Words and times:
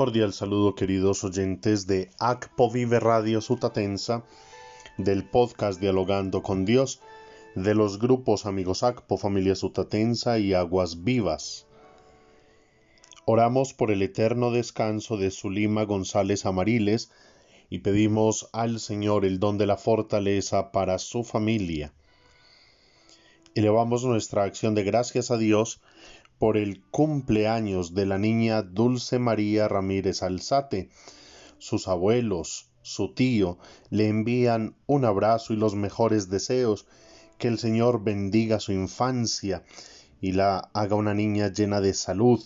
cordial 0.00 0.32
saludo 0.32 0.74
queridos 0.74 1.24
oyentes 1.24 1.86
de 1.86 2.08
ACPO 2.18 2.70
Vive 2.70 3.00
Radio 3.00 3.42
Sutatensa, 3.42 4.24
del 4.96 5.28
podcast 5.28 5.78
Dialogando 5.78 6.42
con 6.42 6.64
Dios, 6.64 7.02
de 7.54 7.74
los 7.74 7.98
grupos 7.98 8.46
Amigos 8.46 8.82
ACPO 8.82 9.18
Familia 9.18 9.54
Sutatensa 9.54 10.38
y 10.38 10.54
Aguas 10.54 11.04
Vivas. 11.04 11.66
Oramos 13.26 13.74
por 13.74 13.90
el 13.90 14.00
eterno 14.00 14.50
descanso 14.50 15.18
de 15.18 15.30
Zulima 15.30 15.84
González 15.84 16.46
Amariles 16.46 17.10
y 17.68 17.80
pedimos 17.80 18.48
al 18.54 18.80
Señor 18.80 19.26
el 19.26 19.38
don 19.38 19.58
de 19.58 19.66
la 19.66 19.76
fortaleza 19.76 20.72
para 20.72 20.98
su 20.98 21.24
familia. 21.24 21.92
Elevamos 23.54 24.02
nuestra 24.04 24.44
acción 24.44 24.74
de 24.74 24.82
gracias 24.82 25.30
a 25.30 25.36
Dios 25.36 25.82
por 26.40 26.56
el 26.56 26.80
cumpleaños 26.90 27.92
de 27.92 28.06
la 28.06 28.16
niña 28.16 28.62
Dulce 28.62 29.18
María 29.18 29.68
Ramírez 29.68 30.22
Alzate. 30.22 30.88
Sus 31.58 31.86
abuelos, 31.86 32.70
su 32.80 33.12
tío, 33.12 33.58
le 33.90 34.08
envían 34.08 34.74
un 34.86 35.04
abrazo 35.04 35.52
y 35.52 35.56
los 35.56 35.74
mejores 35.74 36.30
deseos, 36.30 36.86
que 37.36 37.48
el 37.48 37.58
Señor 37.58 38.02
bendiga 38.02 38.58
su 38.58 38.72
infancia 38.72 39.64
y 40.22 40.32
la 40.32 40.70
haga 40.72 40.96
una 40.96 41.12
niña 41.12 41.52
llena 41.52 41.82
de 41.82 41.92
salud, 41.92 42.42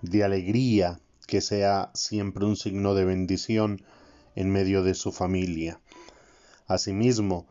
de 0.00 0.24
alegría, 0.24 0.98
que 1.26 1.42
sea 1.42 1.90
siempre 1.92 2.46
un 2.46 2.56
signo 2.56 2.94
de 2.94 3.04
bendición 3.04 3.82
en 4.34 4.48
medio 4.48 4.82
de 4.82 4.94
su 4.94 5.12
familia. 5.12 5.78
Asimismo, 6.66 7.46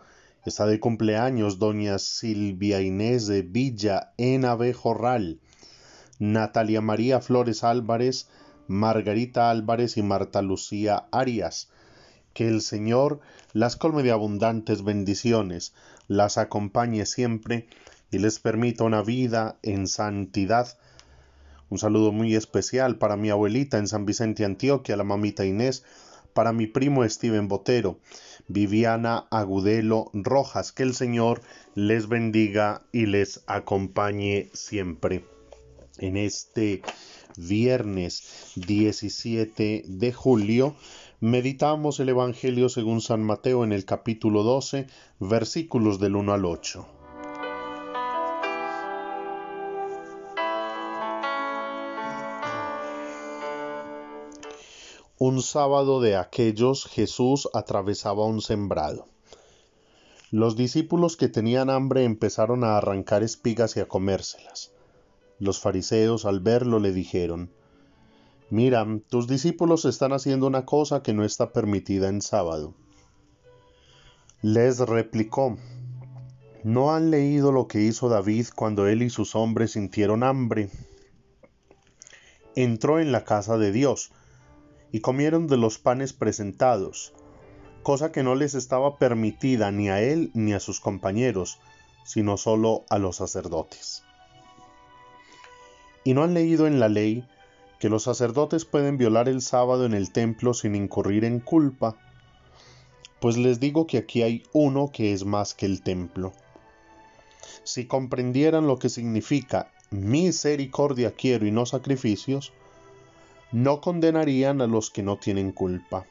está 0.48 0.66
de 0.66 0.80
cumpleaños 0.80 1.60
doña 1.60 2.00
Silvia 2.00 2.82
Inés 2.82 3.28
de 3.28 3.44
Villa 3.44 4.14
en 4.18 4.46
Abejorral, 4.46 5.42
Natalia 6.20 6.80
María 6.80 7.20
Flores 7.20 7.64
Álvarez, 7.66 8.30
Margarita 8.68 9.50
Álvarez 9.50 9.98
y 9.98 10.02
Marta 10.02 10.42
Lucía 10.42 11.08
Arias. 11.12 11.70
Que 12.34 12.48
el 12.48 12.62
Señor 12.62 13.20
las 13.52 13.76
colme 13.76 14.02
de 14.02 14.12
abundantes 14.12 14.84
bendiciones, 14.84 15.74
las 16.08 16.38
acompañe 16.38 17.06
siempre 17.06 17.68
y 18.12 18.20
les 18.20 18.40
permita 18.40 18.86
una 18.86 19.02
vida 19.02 19.58
en 19.62 19.88
santidad. 19.88 20.78
Un 21.70 21.80
saludo 21.80 22.12
muy 22.12 22.36
especial 22.36 22.98
para 22.98 23.18
mi 23.18 23.30
abuelita 23.30 23.78
en 23.78 23.88
San 23.88 24.06
Vicente, 24.06 24.46
Antioquia, 24.46 24.96
la 24.96 25.04
mamita 25.04 25.46
Inés, 25.46 25.84
para 26.34 26.54
mi 26.54 26.68
primo 26.68 27.08
Steven 27.08 27.48
Botero, 27.48 28.00
Viviana 28.48 29.26
Agudelo 29.32 30.12
Rojas, 30.14 30.72
que 30.72 30.84
el 30.84 30.94
Señor 30.94 31.42
les 31.76 32.08
bendiga 32.08 32.84
y 32.92 33.06
les 33.06 33.44
acompañe 33.48 34.50
siempre 34.54 35.35
en 36.00 36.18
este 36.18 36.82
viernes 37.38 38.54
17 38.56 39.84
de 39.88 40.14
julio, 40.14 40.76
meditamos 41.20 42.00
el 42.00 42.10
Evangelio 42.10 42.70
según 42.70 43.02
San 43.02 43.24
Mateo 43.24 43.64
en 43.64 43.72
el 43.72 43.86
capítulo 43.86 44.44
12, 44.44 44.88
versículos 45.20 46.00
del 46.00 46.16
1 46.16 46.34
al 46.34 46.46
8. 46.46 46.88
Un 55.18 55.42
sábado 55.42 56.02
de 56.02 56.18
aquellos 56.18 56.86
Jesús 56.86 57.48
atravesaba 57.54 58.26
un 58.26 58.42
sembrado. 58.42 59.08
Los 60.30 60.58
discípulos 60.58 61.16
que 61.16 61.30
tenían 61.30 61.70
hambre 61.70 62.04
empezaron 62.04 62.66
a 62.66 62.78
arrancar 62.78 63.24
espigas 63.24 63.78
y 63.78 63.80
a 63.80 63.88
comérselas. 63.88 64.75
Los 65.38 65.60
fariseos 65.60 66.24
al 66.26 66.40
verlo 66.40 66.80
le 66.80 66.94
dijeron, 66.94 67.52
Mira, 68.50 68.88
tus 69.10 69.28
discípulos 69.28 69.84
están 69.84 70.14
haciendo 70.14 70.48
una 70.48 70.66
cosa 70.66 71.04
que 71.04 71.14
no 71.14 71.26
está 71.26 71.52
permitida 71.52 72.08
en 72.08 72.22
sábado. 72.22 72.74
Les 74.42 74.80
replicó, 74.80 75.58
¿no 76.64 76.94
han 76.94 77.12
leído 77.12 77.52
lo 77.52 77.68
que 77.68 77.82
hizo 77.82 78.08
David 78.08 78.48
cuando 78.56 78.88
él 78.88 79.02
y 79.02 79.10
sus 79.10 79.36
hombres 79.36 79.72
sintieron 79.72 80.24
hambre? 80.24 80.70
Entró 82.56 83.00
en 83.00 83.12
la 83.12 83.26
casa 83.26 83.58
de 83.58 83.74
Dios 83.74 84.12
y 84.94 85.02
comieron 85.02 85.48
de 85.48 85.58
los 85.58 85.80
panes 85.80 86.14
presentados, 86.14 87.14
cosa 87.84 88.14
que 88.14 88.24
no 88.24 88.36
les 88.36 88.54
estaba 88.54 88.98
permitida 88.98 89.70
ni 89.72 89.90
a 89.90 90.02
él 90.02 90.32
ni 90.34 90.54
a 90.54 90.62
sus 90.62 90.80
compañeros, 90.80 91.60
sino 92.06 92.38
solo 92.38 92.86
a 92.90 93.00
los 93.00 93.18
sacerdotes 93.18 94.05
y 96.06 96.14
no 96.14 96.24
han 96.24 96.34
leído 96.34 96.68
en 96.68 96.80
la 96.80 96.88
ley 96.88 97.28
que 97.80 97.90
los 97.90 98.04
sacerdotes 98.04 98.64
pueden 98.64 98.98
violar 98.98 99.28
el 99.28 99.42
sábado 99.42 99.86
en 99.86 99.94
el 99.94 100.12
templo 100.12 100.54
sin 100.54 100.76
incurrir 100.76 101.26
en 101.26 101.42
culpa, 101.42 101.98
pues 103.20 103.38
les 103.38 103.60
digo 103.60 103.88
que 103.88 103.98
aquí 103.98 104.22
hay 104.22 104.44
uno 104.54 104.92
que 104.94 105.12
es 105.12 105.26
más 105.26 105.54
que 105.54 105.66
el 105.66 105.82
templo. 105.82 106.32
Si 107.64 107.86
comprendieran 107.86 108.68
lo 108.68 108.80
que 108.80 108.90
significa 108.90 109.72
misericordia 109.90 111.12
quiero 111.12 111.48
y 111.48 111.52
no 111.52 111.66
sacrificios, 111.66 112.54
no 113.52 113.82
condenarían 113.82 114.62
a 114.62 114.68
los 114.68 114.92
que 114.92 115.02
no 115.02 115.18
tienen 115.18 115.52
culpa, 115.52 116.06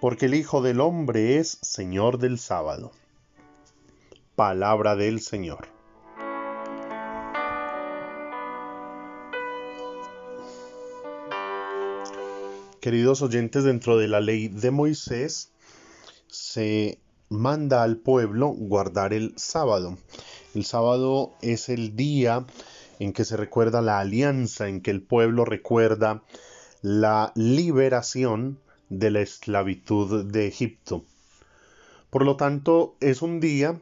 porque 0.00 0.26
el 0.26 0.34
Hijo 0.34 0.60
del 0.60 0.80
Hombre 0.80 1.38
es 1.38 1.58
Señor 1.62 2.18
del 2.18 2.38
sábado. 2.38 2.90
Palabra 4.34 4.96
del 4.96 5.20
Señor. 5.20 5.77
Queridos 12.88 13.20
oyentes, 13.20 13.64
dentro 13.64 13.98
de 13.98 14.08
la 14.08 14.22
ley 14.22 14.48
de 14.48 14.70
Moisés 14.70 15.50
se 16.26 16.98
manda 17.28 17.82
al 17.82 17.98
pueblo 17.98 18.48
guardar 18.48 19.12
el 19.12 19.34
sábado. 19.36 19.98
El 20.54 20.64
sábado 20.64 21.34
es 21.42 21.68
el 21.68 21.96
día 21.96 22.46
en 22.98 23.12
que 23.12 23.26
se 23.26 23.36
recuerda 23.36 23.82
la 23.82 24.00
alianza, 24.00 24.68
en 24.68 24.80
que 24.80 24.90
el 24.90 25.02
pueblo 25.02 25.44
recuerda 25.44 26.22
la 26.80 27.32
liberación 27.34 28.58
de 28.88 29.10
la 29.10 29.20
esclavitud 29.20 30.24
de 30.24 30.46
Egipto. 30.46 31.04
Por 32.08 32.24
lo 32.24 32.36
tanto, 32.36 32.96
es 33.00 33.20
un 33.20 33.38
día 33.38 33.78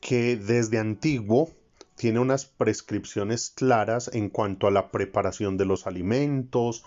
que 0.00 0.36
desde 0.36 0.78
antiguo 0.78 1.50
tiene 1.96 2.20
unas 2.20 2.44
prescripciones 2.44 3.50
claras 3.50 4.08
en 4.14 4.30
cuanto 4.30 4.68
a 4.68 4.70
la 4.70 4.92
preparación 4.92 5.56
de 5.56 5.64
los 5.64 5.88
alimentos, 5.88 6.84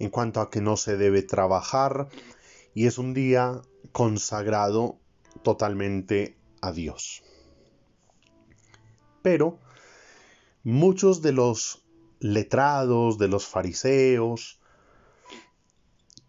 en 0.00 0.08
cuanto 0.08 0.40
a 0.40 0.50
que 0.50 0.62
no 0.62 0.76
se 0.76 0.96
debe 0.96 1.22
trabajar 1.22 2.08
y 2.74 2.86
es 2.86 2.98
un 2.98 3.12
día 3.12 3.60
consagrado 3.92 4.98
totalmente 5.42 6.38
a 6.62 6.72
Dios. 6.72 7.22
Pero 9.22 9.58
muchos 10.64 11.20
de 11.20 11.32
los 11.32 11.84
letrados, 12.18 13.18
de 13.18 13.28
los 13.28 13.46
fariseos, 13.46 14.58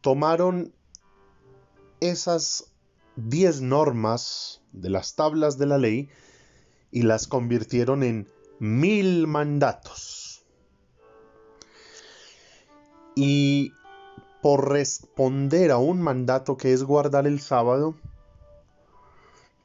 tomaron 0.01 0.75
esas 2.01 2.73
diez 3.15 3.61
normas 3.61 4.61
de 4.73 4.89
las 4.89 5.15
tablas 5.15 5.57
de 5.57 5.65
la 5.67 5.77
ley 5.77 6.09
y 6.91 7.03
las 7.03 7.25
convirtieron 7.27 8.03
en 8.03 8.27
mil 8.59 9.27
mandatos 9.27 10.30
y 13.15 13.73
por 14.41 14.71
responder 14.71 15.71
a 15.71 15.77
un 15.77 16.01
mandato 16.01 16.57
que 16.57 16.73
es 16.73 16.83
guardar 16.83 17.27
el 17.27 17.39
sábado, 17.39 17.95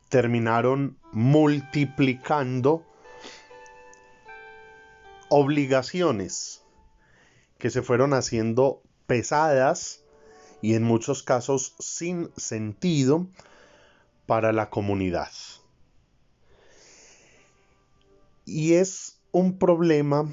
terminaron 0.09 0.99
multiplicando 1.13 2.85
obligaciones 5.29 6.63
que 7.59 7.71
se 7.71 7.83
fueron 7.83 8.13
haciendo 8.15 8.83
pesadas 9.07 10.05
y 10.63 10.75
en 10.75 10.83
muchos 10.83 11.23
casos 11.23 11.75
sin 11.79 12.31
sentido 12.37 13.27
para 14.27 14.53
la 14.53 14.71
comunidad. 14.71 15.31
Y 18.45 18.75
es 18.75 19.19
un 19.33 19.59
problema 19.59 20.29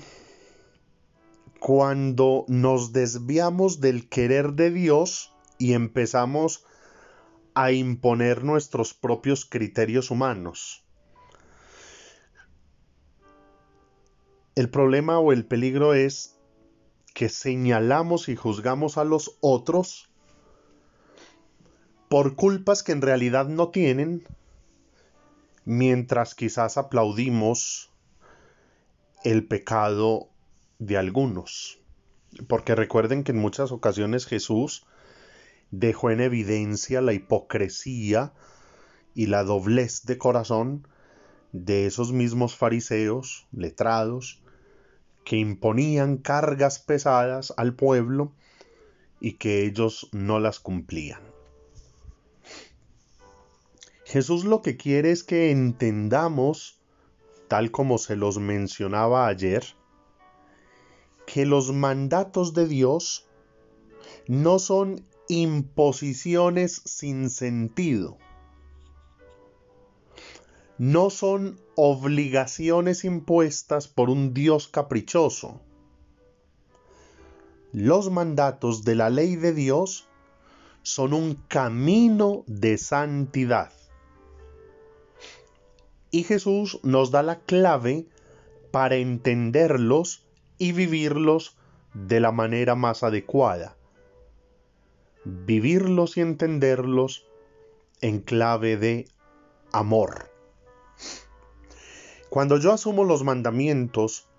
cuando 1.63 2.44
nos 2.50 2.92
desviamos 2.92 3.80
del 3.80 4.10
querer 4.10 4.51
de 4.51 4.69
Dios 4.69 5.33
y 5.57 5.71
empezamos 5.71 6.65
a 7.54 7.71
imponer 7.71 8.44
nuestros 8.44 8.94
propios 8.94 9.45
criterios 9.45 10.12
humanos. 10.12 10.83
El 14.56 14.69
problema 14.69 15.19
o 15.19 15.31
el 15.31 15.45
peligro 15.45 15.94
es 15.94 16.38
que 17.13 17.30
señalamos 17.30 18.27
y 18.27 18.36
juzgamos 18.36 18.98
a 18.98 19.06
los 19.06 19.38
otros 19.39 20.10
por 22.10 22.36
culpas 22.36 22.83
que 22.83 22.92
en 22.92 23.01
realidad 23.01 23.48
no 23.48 23.69
tienen, 23.69 24.27
mientras 25.63 26.36
quizás 26.36 26.77
aplaudimos 26.77 27.89
el 29.24 29.48
pecado 29.48 30.32
de 30.79 30.97
algunos. 30.97 31.79
porque 32.47 32.73
recuerden 32.73 33.23
que 33.23 33.31
en 33.31 33.37
muchas 33.37 33.71
ocasiones 33.71 34.25
Jesús 34.25 34.87
dejó 35.69 36.09
en 36.09 36.19
evidencia 36.19 36.99
la 36.99 37.13
hipocresía 37.13 38.33
y 39.13 39.27
la 39.27 39.43
doblez 39.43 40.03
de 40.05 40.17
corazón 40.17 40.87
de 41.51 41.85
esos 41.85 42.11
mismos 42.11 42.55
fariseos, 42.55 43.47
letrados, 43.51 44.41
que 45.23 45.37
imponían 45.37 46.17
cargas 46.17 46.79
pesadas 46.79 47.53
al 47.57 47.75
pueblo 47.75 48.33
y 49.19 49.33
que 49.33 49.65
ellos 49.65 50.09
no 50.11 50.39
las 50.39 50.59
cumplían. 50.59 51.21
Jesús 54.05 54.43
lo 54.45 54.61
que 54.61 54.77
quiere 54.77 55.11
es 55.11 55.23
que 55.23 55.49
entendamos, 55.49 56.79
tal 57.47 57.71
como 57.71 57.97
se 57.97 58.15
los 58.15 58.37
mencionaba 58.37 59.27
ayer, 59.27 59.63
que 61.25 61.45
los 61.45 61.71
mandatos 61.71 62.53
de 62.53 62.67
Dios 62.67 63.27
no 64.27 64.59
son 64.59 65.05
imposiciones 65.27 66.81
sin 66.85 67.29
sentido, 67.29 68.17
no 70.77 71.09
son 71.09 71.59
obligaciones 71.75 73.05
impuestas 73.05 73.87
por 73.87 74.09
un 74.09 74.33
Dios 74.33 74.67
caprichoso. 74.67 75.61
Los 77.71 78.11
mandatos 78.11 78.83
de 78.83 78.95
la 78.95 79.09
ley 79.09 79.35
de 79.35 79.53
Dios 79.53 80.07
son 80.83 81.13
un 81.13 81.35
camino 81.47 82.43
de 82.45 82.77
santidad. 82.77 83.71
Y 86.11 86.23
Jesús 86.23 86.79
nos 86.83 87.09
da 87.09 87.23
la 87.23 87.39
clave 87.39 88.05
para 88.71 88.97
entenderlos 88.97 90.25
y 90.63 90.71
vivirlos 90.71 91.57
de 91.94 92.21
la 92.21 92.31
manera 92.31 92.74
más 92.74 93.04
adecuada. 93.04 93.75
Vivirlos 95.25 96.15
y 96.15 96.21
entenderlos 96.21 97.25
en 98.00 98.21
clave 98.21 98.77
de 98.77 99.06
amor. 99.74 100.31
Cuando 102.30 102.57
yo 102.60 102.71
asumo 102.71 103.04
los 103.04 103.25
mandamientos 103.25 104.30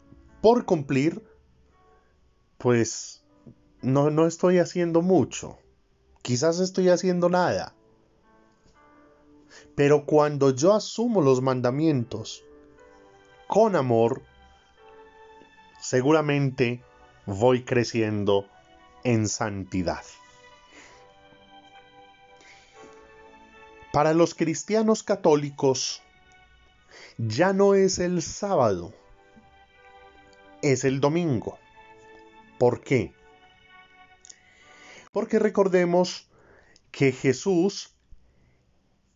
por 0.41 0.65
cumplir, 0.65 1.23
pues 2.57 3.23
no, 3.83 4.09
no 4.09 4.27
estoy 4.27 4.61
haciendo 4.61 5.03
mucho. 5.03 5.59
Quizás 6.23 6.59
estoy 6.59 6.89
haciendo 6.89 7.29
nada. 7.29 7.75
Pero 9.75 10.07
cuando 10.07 10.55
yo 10.55 10.73
asumo 10.73 11.21
los 11.21 11.43
mandamientos 11.43 12.43
con 13.47 13.77
amor, 13.77 14.23
seguramente 15.85 16.83
voy 17.27 17.63
creciendo 17.63 18.49
en 19.03 19.29
santidad. 19.29 20.03
Para 23.93 24.15
los 24.15 24.35
cristianos 24.35 25.03
católicos, 25.03 26.03
ya 27.19 27.53
no 27.53 27.75
es 27.75 27.99
el 27.99 28.23
sábado, 28.23 28.95
es 30.63 30.85
el 30.85 31.01
domingo. 31.01 31.59
¿Por 32.59 32.81
qué? 32.81 33.13
Porque 35.13 35.39
recordemos 35.39 36.31
que 36.93 37.13
Jesús 37.13 37.95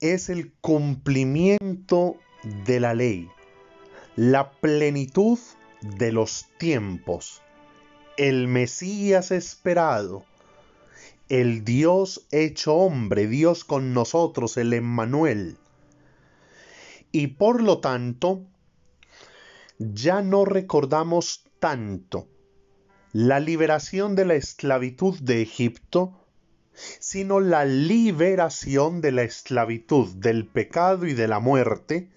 es 0.01 0.29
el 0.29 0.53
cumplimiento 0.61 2.17
de 2.67 2.79
la 2.79 2.93
ley, 2.93 3.27
la 4.17 4.51
plenitud 4.51 5.39
de 5.81 6.13
los 6.13 6.47
tiempos, 6.59 7.43
el 8.17 8.49
Mesías 8.49 9.31
esperado, 9.31 10.25
el 11.29 11.65
Dios 11.65 12.27
hecho 12.31 12.75
hombre, 12.75 13.27
Dios 13.29 13.65
con 13.65 13.93
nosotros, 13.93 14.57
el 14.57 14.73
Emmanuel. 14.73 15.59
Y 17.13 17.29
por 17.29 17.63
lo 17.63 17.79
tanto, 17.79 18.43
ya 19.79 20.23
no 20.23 20.45
recordamos 20.45 21.45
tanto 21.61 22.29
la 23.13 23.41
liberación 23.41 24.15
de 24.15 24.25
la 24.25 24.35
esclavitud 24.35 25.19
de 25.21 25.43
Egipto, 25.43 26.25
sino 27.01 27.41
la 27.41 27.65
liberación 27.65 29.01
de 29.01 29.13
la 29.13 29.23
esclavitud, 29.23 30.15
del 30.17 30.47
pecado 30.47 31.07
y 31.07 31.15
de 31.15 31.29
la 31.29 31.41
muerte, 31.41 32.11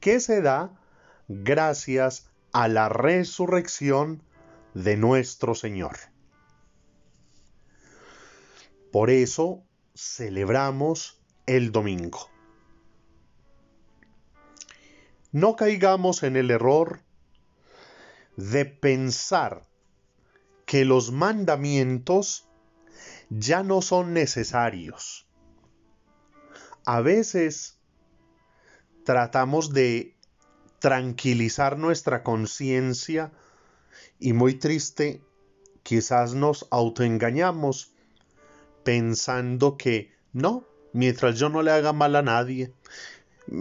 que 0.00 0.20
se 0.20 0.40
da 0.40 0.70
gracias 1.28 2.30
a 2.56 2.68
la 2.68 2.88
resurrección 2.88 4.22
de 4.72 4.96
nuestro 4.96 5.54
Señor. 5.54 5.98
Por 8.90 9.10
eso 9.10 9.62
celebramos 9.94 11.20
el 11.44 11.70
domingo. 11.70 12.30
No 15.32 15.54
caigamos 15.54 16.22
en 16.22 16.36
el 16.36 16.50
error 16.50 17.02
de 18.38 18.64
pensar 18.64 19.68
que 20.64 20.86
los 20.86 21.12
mandamientos 21.12 22.48
ya 23.28 23.64
no 23.64 23.82
son 23.82 24.14
necesarios. 24.14 25.28
A 26.86 27.02
veces 27.02 27.78
tratamos 29.04 29.74
de 29.74 30.15
tranquilizar 30.86 31.78
nuestra 31.78 32.22
conciencia 32.22 33.32
y 34.20 34.34
muy 34.34 34.54
triste, 34.54 35.20
quizás 35.82 36.34
nos 36.34 36.68
autoengañamos 36.70 37.90
pensando 38.84 39.76
que 39.76 40.12
no, 40.32 40.62
mientras 40.92 41.40
yo 41.40 41.48
no 41.48 41.62
le 41.62 41.72
haga 41.72 41.92
mal 41.92 42.14
a 42.14 42.22
nadie, 42.22 42.72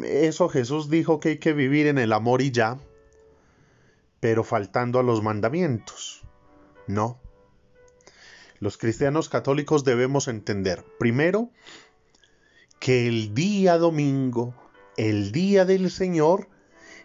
eso 0.04 0.50
Jesús 0.50 0.88
dijo 0.92 1.20
que 1.20 1.30
hay 1.30 1.38
que 1.40 1.54
vivir 1.54 1.88
en 1.88 1.98
el 1.98 2.14
amor 2.14 2.44
y 2.44 2.52
ya, 2.52 2.78
pero 4.20 4.44
faltando 4.44 5.00
a 5.00 5.04
los 5.04 5.24
mandamientos. 5.24 6.22
No. 6.86 7.20
Los 8.60 8.78
cristianos 8.78 9.30
católicos 9.30 9.84
debemos 9.84 10.28
entender, 10.28 10.86
primero, 11.00 11.50
que 12.80 13.08
el 13.08 13.34
día 13.34 13.80
domingo, 13.80 14.54
el 14.96 15.32
día 15.32 15.66
del 15.66 15.90
Señor, 15.90 16.50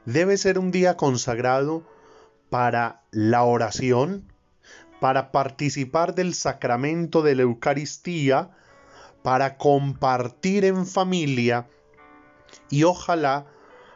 debe 0.07 0.37
ser 0.37 0.59
un 0.59 0.71
día 0.71 0.97
consagrado 0.97 1.83
para 2.49 3.03
la 3.11 3.45
oración, 3.45 4.33
para 5.01 5.33
participar 5.33 6.15
del 6.15 6.35
sacramento 6.35 7.23
de 7.23 7.35
la 7.35 7.43
Eucaristía, 7.43 8.51
para 9.23 9.57
compartir 9.57 10.65
en 10.65 10.87
familia 10.87 11.69
y 12.69 12.85
ojalá 12.85 13.47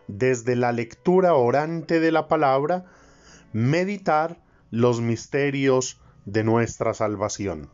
desde 0.07 0.55
la 0.55 0.73
lectura 0.73 1.35
orante 1.35 2.01
de 2.01 2.13
la 2.13 2.29
palabra 2.29 2.85
meditar 3.53 4.39
los 4.71 5.01
misterios 5.01 6.01
de 6.25 6.45
nuestra 6.45 6.95
salvación. 6.95 7.71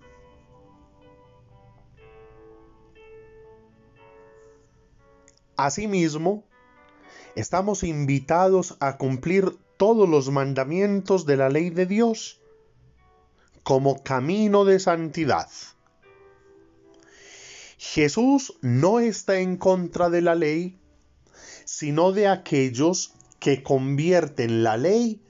Asimismo, 5.57 6.45
estamos 7.37 7.83
invitados 7.83 8.77
a 8.81 8.97
cumplir 8.97 9.57
todos 9.77 10.09
los 10.09 10.31
mandamientos 10.31 11.27
de 11.27 11.37
la 11.37 11.49
ley 11.49 11.71
de 11.71 11.87
Dios 11.87 12.41
como 13.63 14.03
camino 14.03 14.65
de 14.65 14.81
santidad. 14.81 15.49
Jesús 17.79 18.59
no 18.61 19.01
está 19.01 19.41
en 19.41 19.57
contra 19.57 20.11
de 20.11 20.21
la 20.21 20.35
ley, 20.35 20.79
sino 21.65 22.13
de 22.13 22.29
aquellos 22.29 23.15
que 23.39 23.63
convierten 23.63 24.63
la 24.63 24.77
ley 24.77 25.23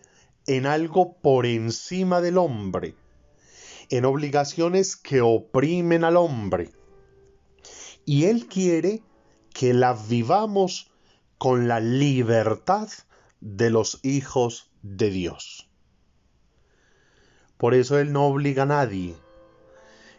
en 0.47 0.66
algo 0.66 1.12
por 1.12 1.47
encima 1.47 2.21
del 2.21 2.38
hombre, 2.38 2.97
en 3.88 4.04
obligaciones 4.04 4.97
que 4.97 5.21
oprimen 5.21 6.02
al 6.02 6.16
hombre. 6.16 6.71
Y 8.04 8.25
Él 8.25 8.47
quiere 8.47 9.02
que 9.54 9.73
la 9.73 9.92
vivamos 9.92 10.89
con 11.40 11.68
la 11.68 11.80
libertad 11.80 12.90
de 13.40 13.70
los 13.70 14.00
hijos 14.02 14.70
de 14.82 15.09
Dios. 15.09 15.70
Por 17.56 17.73
eso 17.73 17.99
Él 17.99 18.12
no 18.12 18.26
obliga 18.26 18.64
a 18.64 18.66
nadie. 18.66 19.16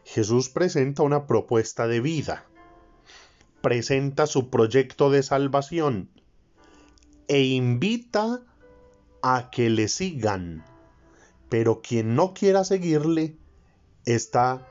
Jesús 0.03 0.49
presenta 0.49 1.03
una 1.03 1.27
propuesta 1.27 1.85
de 1.85 2.01
vida, 2.01 2.43
presenta 3.61 4.25
su 4.25 4.49
proyecto 4.49 5.11
de 5.11 5.21
salvación 5.21 6.09
e 7.27 7.43
invita 7.43 8.41
a 9.21 9.51
que 9.51 9.69
le 9.69 9.89
sigan. 9.89 10.65
Pero 11.49 11.83
quien 11.83 12.15
no 12.15 12.33
quiera 12.33 12.63
seguirle 12.63 13.37
está 14.05 14.67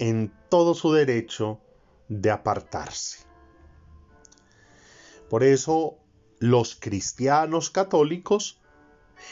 en 0.00 0.32
todo 0.48 0.74
su 0.74 0.92
derecho 0.92 1.60
de 2.08 2.32
apartarse. 2.32 3.27
Por 5.28 5.44
eso 5.44 5.98
los 6.38 6.74
cristianos 6.76 7.70
católicos 7.70 8.60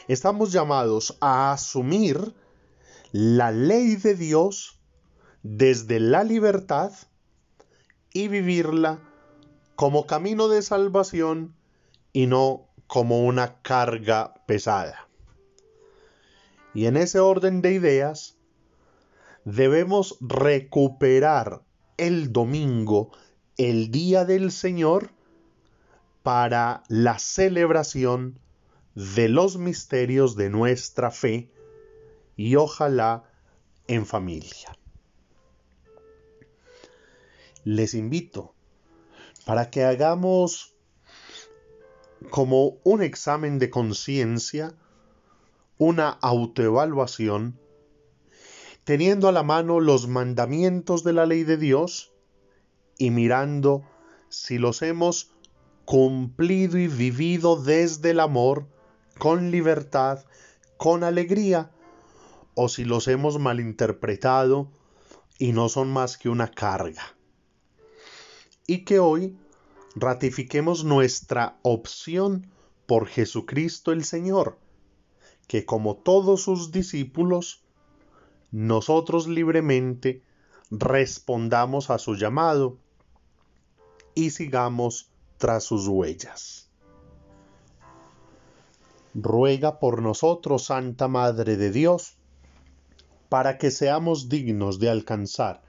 estamos 0.08 0.52
llamados 0.52 1.16
a 1.20 1.52
asumir 1.52 2.34
la 3.12 3.50
ley 3.52 3.96
de 3.96 4.14
Dios 4.14 4.78
desde 5.42 6.00
la 6.00 6.24
libertad 6.24 6.92
y 8.12 8.28
vivirla 8.28 9.00
como 9.76 10.06
camino 10.06 10.48
de 10.48 10.62
salvación 10.62 11.54
y 12.12 12.26
no 12.26 12.68
como 12.86 13.24
una 13.24 13.60
carga 13.62 14.34
pesada. 14.46 15.08
Y 16.74 16.86
en 16.86 16.96
ese 16.96 17.20
orden 17.20 17.62
de 17.62 17.72
ideas, 17.72 18.36
debemos 19.44 20.18
recuperar 20.20 21.62
el 21.96 22.32
domingo, 22.32 23.12
el 23.56 23.90
día 23.90 24.24
del 24.24 24.50
Señor, 24.50 25.10
para 26.26 26.82
la 26.88 27.20
celebración 27.20 28.40
de 28.96 29.28
los 29.28 29.58
misterios 29.58 30.34
de 30.34 30.50
nuestra 30.50 31.12
fe 31.12 31.52
y 32.34 32.56
ojalá 32.56 33.30
en 33.86 34.06
familia. 34.06 34.76
Les 37.62 37.94
invito 37.94 38.56
para 39.44 39.70
que 39.70 39.84
hagamos 39.84 40.74
como 42.30 42.78
un 42.82 43.04
examen 43.04 43.60
de 43.60 43.70
conciencia, 43.70 44.74
una 45.78 46.08
autoevaluación, 46.08 47.56
teniendo 48.82 49.28
a 49.28 49.32
la 49.32 49.44
mano 49.44 49.78
los 49.78 50.08
mandamientos 50.08 51.04
de 51.04 51.12
la 51.12 51.24
ley 51.24 51.44
de 51.44 51.56
Dios 51.56 52.12
y 52.98 53.12
mirando 53.12 53.84
si 54.28 54.58
los 54.58 54.82
hemos 54.82 55.35
cumplido 55.86 56.78
y 56.78 56.88
vivido 56.88 57.62
desde 57.62 58.10
el 58.10 58.20
amor, 58.20 58.66
con 59.18 59.52
libertad, 59.52 60.24
con 60.76 61.04
alegría, 61.04 61.70
o 62.54 62.68
si 62.68 62.84
los 62.84 63.06
hemos 63.06 63.38
malinterpretado 63.38 64.68
y 65.38 65.52
no 65.52 65.68
son 65.68 65.92
más 65.92 66.18
que 66.18 66.28
una 66.28 66.50
carga. 66.50 67.16
Y 68.66 68.84
que 68.84 68.98
hoy 68.98 69.38
ratifiquemos 69.94 70.84
nuestra 70.84 71.58
opción 71.62 72.50
por 72.86 73.06
Jesucristo 73.06 73.92
el 73.92 74.04
Señor, 74.04 74.58
que 75.46 75.64
como 75.64 75.96
todos 75.96 76.42
sus 76.42 76.72
discípulos, 76.72 77.62
nosotros 78.50 79.28
libremente 79.28 80.22
respondamos 80.70 81.90
a 81.90 81.98
su 81.98 82.16
llamado 82.16 82.76
y 84.16 84.30
sigamos 84.30 85.12
tras 85.38 85.64
sus 85.64 85.86
huellas. 85.88 86.68
Ruega 89.14 89.78
por 89.78 90.02
nosotros, 90.02 90.66
Santa 90.66 91.08
Madre 91.08 91.56
de 91.56 91.70
Dios, 91.70 92.16
para 93.28 93.58
que 93.58 93.70
seamos 93.70 94.28
dignos 94.28 94.78
de 94.78 94.90
alcanzar 94.90 95.62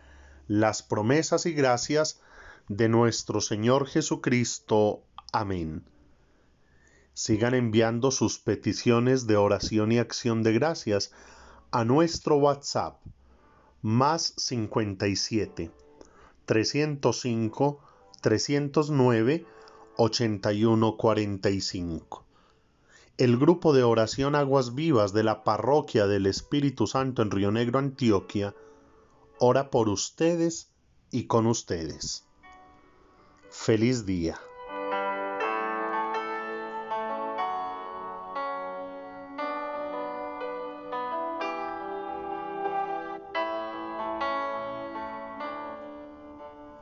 las 0.48 0.84
promesas 0.84 1.46
y 1.46 1.54
gracias 1.54 2.20
de 2.68 2.90
nuestro 2.90 3.42
Señor 3.42 3.88
Jesucristo. 3.88 5.04
Amén. 5.32 5.84
Sigan 7.14 7.54
enviando 7.54 8.12
sus 8.12 8.38
peticiones 8.40 9.28
de 9.28 9.38
oración 9.38 9.92
y 9.92 9.98
acción 9.98 10.44
de 10.44 10.54
gracias 10.54 11.12
a 11.72 11.84
nuestro 11.84 12.38
WhatsApp 12.38 13.00
más 13.82 14.34
57 14.38 15.72
305 16.46 17.80
309 18.22 19.46
8145. 19.98 22.24
El 23.18 23.38
grupo 23.38 23.74
de 23.74 23.84
oración 23.84 24.36
Aguas 24.36 24.74
Vivas 24.76 25.12
de 25.12 25.24
la 25.24 25.44
Parroquia 25.44 26.08
del 26.08 26.28
Espíritu 26.28 26.88
Santo 26.88 27.24
en 27.24 27.32
Río 27.32 27.52
Negro, 27.52 27.80
Antioquia, 27.80 28.56
ora 29.40 29.72
por 29.72 29.90
ustedes 29.90 30.70
y 31.12 31.26
con 31.26 31.48
ustedes. 31.48 32.24
Feliz 33.50 34.06
día. 34.06 34.40